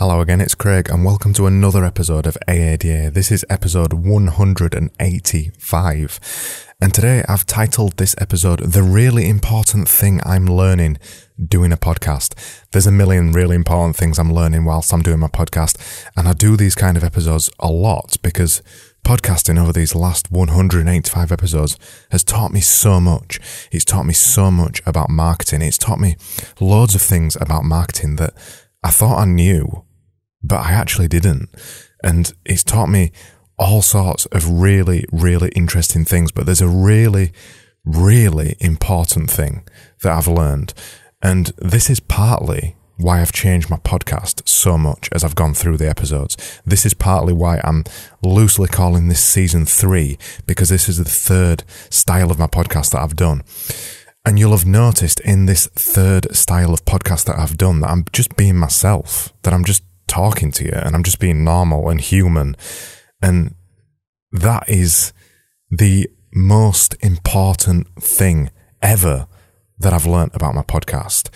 [0.00, 3.12] Hello again, it's Craig, and welcome to another episode of AADA.
[3.12, 6.70] This is episode 185.
[6.80, 10.96] And today I've titled this episode The Really Important Thing I'm Learning
[11.38, 12.64] Doing a Podcast.
[12.72, 15.76] There's a million really important things I'm learning whilst I'm doing my podcast,
[16.16, 18.62] and I do these kind of episodes a lot because
[19.04, 21.76] podcasting over these last 185 episodes
[22.10, 23.38] has taught me so much.
[23.70, 25.60] It's taught me so much about marketing.
[25.60, 26.16] It's taught me
[26.58, 28.32] loads of things about marketing that
[28.82, 29.84] I thought I knew
[30.42, 31.48] but I actually didn't.
[32.02, 33.12] And it's taught me
[33.58, 36.32] all sorts of really, really interesting things.
[36.32, 37.32] But there's a really,
[37.84, 39.66] really important thing
[40.02, 40.72] that I've learned.
[41.22, 45.78] And this is partly why I've changed my podcast so much as I've gone through
[45.78, 46.60] the episodes.
[46.66, 47.84] This is partly why I'm
[48.22, 53.00] loosely calling this season three, because this is the third style of my podcast that
[53.00, 53.42] I've done.
[54.24, 58.04] And you'll have noticed in this third style of podcast that I've done that I'm
[58.12, 62.00] just being myself, that I'm just talking to you and I'm just being normal and
[62.00, 62.56] human.
[63.22, 63.54] And
[64.32, 65.12] that is
[65.70, 68.50] the most important thing
[68.82, 69.28] ever
[69.78, 71.30] that I've learned about my podcast.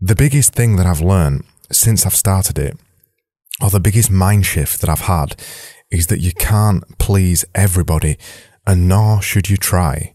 [0.00, 2.76] The biggest thing that I've learned since I've started it,
[3.60, 5.34] or the biggest mind shift that I've had,
[5.90, 8.16] is that you can't please everybody
[8.66, 10.14] and nor should you try.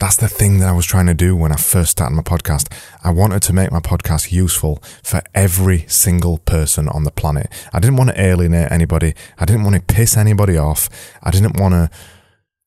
[0.00, 2.72] That's the thing that I was trying to do when I first started my podcast.
[3.04, 7.48] I wanted to make my podcast useful for every single person on the planet.
[7.74, 9.12] I didn't want to alienate anybody.
[9.38, 10.88] I didn't want to piss anybody off.
[11.22, 11.90] I didn't want to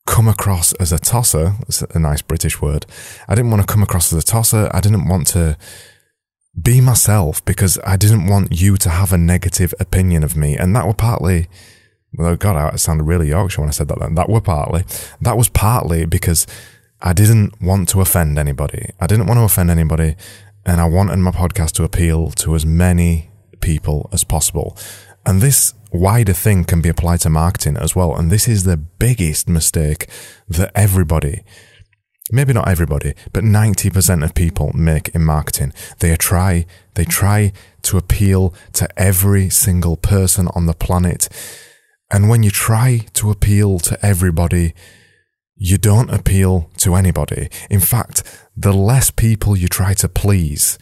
[0.06, 1.54] come across as a tosser.
[1.62, 2.86] It's a nice British word.
[3.28, 4.70] I didn't want to come across as a tosser.
[4.72, 5.58] I didn't want to
[6.62, 10.56] be myself because I didn't want you to have a negative opinion of me.
[10.56, 11.48] And that were partly,
[12.14, 14.14] well, God, I sounded really Yorkshire when I said that then.
[14.14, 14.84] That were partly,
[15.20, 16.46] that was partly because
[17.06, 18.90] I didn't want to offend anybody.
[18.98, 20.16] I didn't want to offend anybody.
[20.66, 24.78] And I wanted my podcast to appeal to as many people as possible.
[25.26, 28.16] And this wider thing can be applied to marketing as well.
[28.16, 30.08] And this is the biggest mistake
[30.48, 31.44] that everybody,
[32.32, 35.74] maybe not everybody, but 90% of people make in marketing.
[36.00, 41.28] They try, they try to appeal to every single person on the planet.
[42.10, 44.74] And when you try to appeal to everybody,
[45.64, 47.48] you don't appeal to anybody.
[47.70, 48.22] In fact,
[48.56, 50.78] the less people you try to please,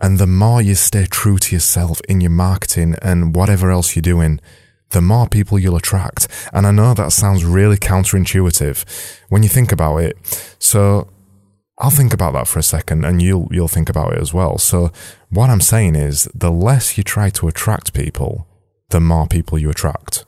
[0.00, 4.02] and the more you stay true to yourself in your marketing and whatever else you're
[4.02, 4.40] doing,
[4.90, 6.28] the more people you'll attract.
[6.52, 8.84] And I know that sounds really counterintuitive
[9.30, 10.16] when you think about it.
[10.60, 11.10] So
[11.78, 14.58] I'll think about that for a second and you'll, you'll think about it as well.
[14.58, 14.92] So
[15.28, 18.46] what I'm saying is the less you try to attract people,
[18.90, 20.24] the more people you attract.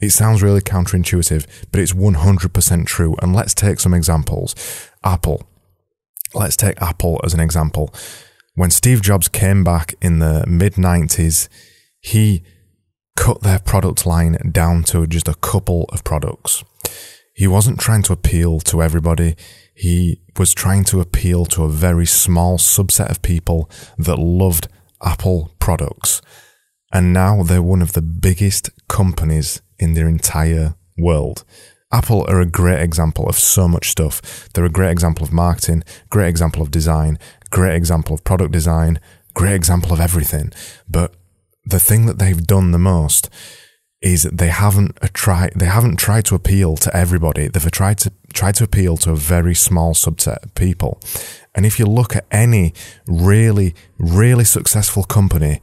[0.00, 3.16] It sounds really counterintuitive, but it's 100% true.
[3.22, 4.54] And let's take some examples.
[5.02, 5.48] Apple.
[6.34, 7.94] Let's take Apple as an example.
[8.54, 11.48] When Steve Jobs came back in the mid 90s,
[12.00, 12.42] he
[13.16, 16.64] cut their product line down to just a couple of products.
[17.34, 19.36] He wasn't trying to appeal to everybody.
[19.74, 23.68] He was trying to appeal to a very small subset of people
[23.98, 24.68] that loved
[25.02, 26.22] Apple products.
[26.94, 31.44] And now they're one of the biggest companies in their entire world.
[31.90, 34.48] Apple are a great example of so much stuff.
[34.52, 37.18] They're a great example of marketing, great example of design,
[37.50, 39.00] great example of product design,
[39.34, 40.52] great example of everything.
[40.88, 41.14] But
[41.64, 43.28] the thing that they've done the most
[44.00, 47.48] is they haven't tried they haven't tried to appeal to everybody.
[47.48, 51.00] They've tried to try to appeal to a very small subset of people.
[51.56, 52.72] And if you look at any
[53.06, 55.60] really, really successful company,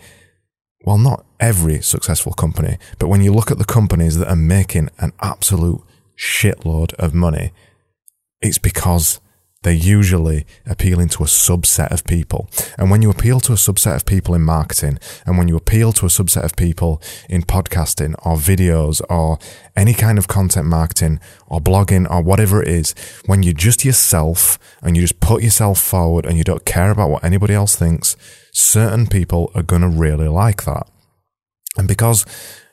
[0.83, 4.89] well, not every successful company, but when you look at the companies that are making
[4.99, 5.81] an absolute
[6.17, 7.51] shitload of money,
[8.41, 9.19] it's because
[9.63, 12.49] they're usually appealing to a subset of people.
[12.79, 15.93] And when you appeal to a subset of people in marketing, and when you appeal
[15.93, 16.99] to a subset of people
[17.29, 19.37] in podcasting or videos or
[19.75, 22.95] any kind of content marketing or blogging or whatever it is,
[23.27, 27.11] when you're just yourself and you just put yourself forward and you don't care about
[27.11, 28.15] what anybody else thinks,
[28.51, 30.87] certain people are going to really like that.
[31.77, 32.25] And because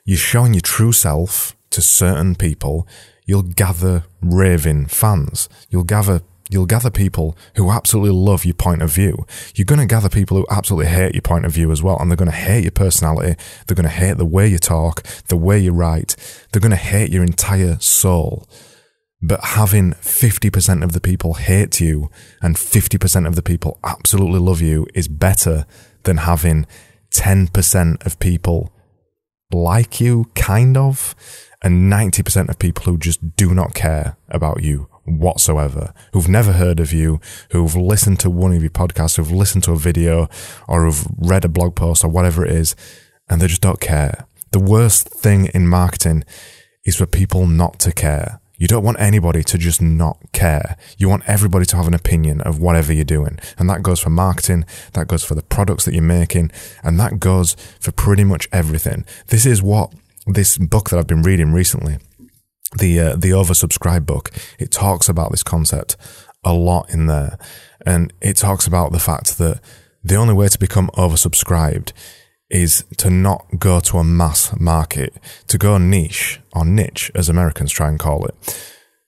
[0.05, 2.87] you're showing your true self to certain people,
[3.25, 5.49] you'll gather raving fans.
[5.69, 6.21] You'll gather
[6.51, 9.27] You'll gather people who absolutely love your point of view.
[9.53, 11.99] You're going to gather people who absolutely hate your point of view as well.
[11.99, 13.39] And they're going to hate your personality.
[13.67, 16.15] They're going to hate the way you talk, the way you write.
[16.51, 18.47] They're going to hate your entire soul.
[19.21, 22.09] But having 50% of the people hate you
[22.41, 25.65] and 50% of the people absolutely love you is better
[26.03, 26.65] than having
[27.11, 28.71] 10% of people
[29.51, 31.15] like you, kind of,
[31.61, 36.79] and 90% of people who just do not care about you whatsoever, who've never heard
[36.79, 37.19] of you,
[37.51, 40.29] who've listened to one of your podcasts, who've listened to a video
[40.67, 42.75] or who've read a blog post or whatever it is,
[43.27, 44.27] and they just don't care.
[44.51, 46.23] The worst thing in marketing
[46.85, 48.38] is for people not to care.
[48.59, 50.77] You don't want anybody to just not care.
[50.97, 53.39] You want everybody to have an opinion of whatever you're doing.
[53.57, 56.51] And that goes for marketing, that goes for the products that you're making,
[56.83, 59.05] and that goes for pretty much everything.
[59.27, 59.93] This is what
[60.27, 61.97] this book that I've been reading recently,
[62.77, 64.29] the uh, the oversubscribed book,
[64.59, 65.95] it talks about this concept
[66.43, 67.37] a lot in there.
[67.85, 69.61] And it talks about the fact that
[70.03, 71.93] the only way to become oversubscribed
[72.49, 75.13] is to not go to a mass market,
[75.47, 78.35] to go niche or niche as Americans try and call it.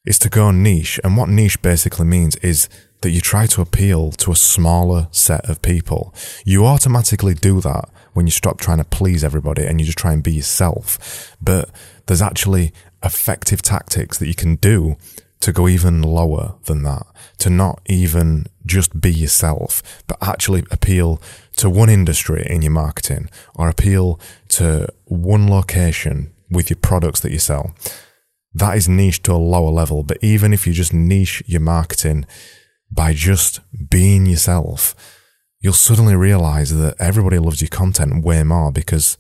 [0.06, 1.00] Is to go niche.
[1.04, 2.70] And what niche basically means is
[3.02, 6.14] that you try to appeal to a smaller set of people.
[6.46, 10.14] You automatically do that when you stop trying to please everybody and you just try
[10.14, 11.36] and be yourself.
[11.42, 11.70] But
[12.06, 12.74] there's actually
[13.04, 14.98] effective tactics that you can do
[15.42, 17.06] to go even lower than that,
[17.40, 21.22] to not even just be yourself, but actually appeal
[21.58, 27.32] to one industry in your marketing or appeal to one location with your products that
[27.32, 27.74] you sell.
[28.54, 30.04] That is niche to a lower level.
[30.04, 32.26] But even if you just niche your marketing
[32.92, 34.94] by just being yourself,
[35.60, 39.18] you'll suddenly realize that everybody loves your content way more because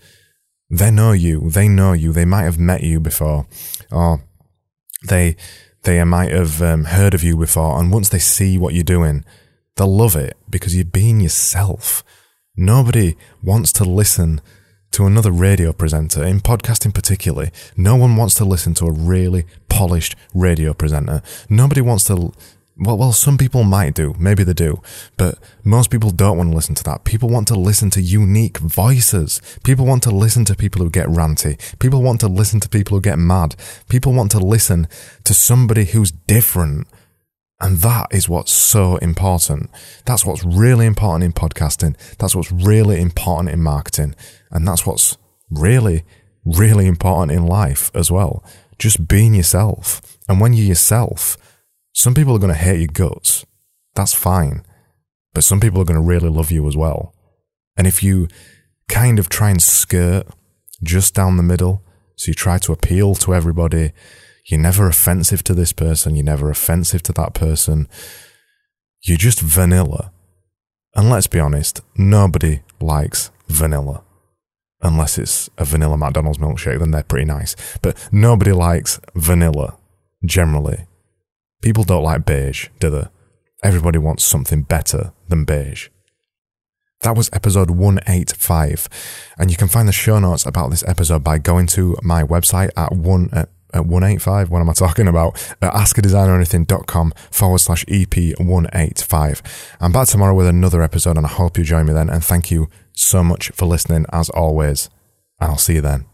[0.69, 1.49] they know you.
[1.49, 2.11] They know you.
[2.11, 3.47] They might have met you before
[3.91, 4.23] or
[5.07, 5.35] they,
[5.83, 7.79] they might have um, heard of you before.
[7.79, 9.25] And once they see what you're doing,
[9.75, 12.03] they'll love it because you're being yourself.
[12.55, 14.41] Nobody wants to listen
[14.91, 17.49] to another radio presenter, in podcasting particularly.
[17.77, 21.21] No one wants to listen to a really polished radio presenter.
[21.49, 22.33] Nobody wants to,
[22.81, 24.81] well, well, some people might do, maybe they do,
[25.15, 27.03] but most people don't want to listen to that.
[27.03, 29.39] People want to listen to unique voices.
[29.63, 31.59] People want to listen to people who get ranty.
[31.77, 33.55] People want to listen to people who get mad.
[33.87, 34.87] People want to listen
[35.25, 36.87] to somebody who's different.
[37.59, 39.69] And that is what's so important.
[40.05, 41.95] That's what's really important in podcasting.
[42.17, 44.15] That's what's really important in marketing.
[44.49, 45.19] And that's what's
[45.51, 46.03] really,
[46.43, 48.43] really important in life as well.
[48.79, 50.01] Just being yourself.
[50.27, 51.37] And when you're yourself,
[52.01, 53.45] some people are going to hate your guts.
[53.93, 54.65] That's fine.
[55.35, 57.13] But some people are going to really love you as well.
[57.77, 58.27] And if you
[58.89, 60.25] kind of try and skirt
[60.81, 61.83] just down the middle,
[62.15, 63.91] so you try to appeal to everybody,
[64.47, 66.15] you're never offensive to this person.
[66.15, 67.87] You're never offensive to that person.
[69.03, 70.11] You're just vanilla.
[70.95, 74.03] And let's be honest, nobody likes vanilla.
[74.81, 77.55] Unless it's a vanilla McDonald's milkshake, then they're pretty nice.
[77.83, 79.77] But nobody likes vanilla,
[80.25, 80.87] generally.
[81.61, 83.07] People don't like beige, do they?
[83.63, 85.89] Everybody wants something better than beige.
[87.01, 88.89] That was episode 185.
[89.37, 92.69] And you can find the show notes about this episode by going to my website
[92.75, 94.49] at one at at 185.
[94.49, 95.35] What am I talking about?
[95.61, 99.41] At askadesigneranything.com forward slash EP185.
[99.79, 102.09] I'm back tomorrow with another episode and I hope you join me then.
[102.09, 104.89] And thank you so much for listening as always.
[105.39, 106.10] And I'll see you then.